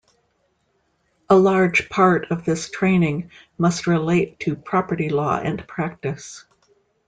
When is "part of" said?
1.87-2.43